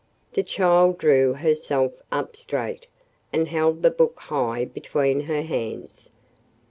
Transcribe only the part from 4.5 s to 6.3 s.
between her hands.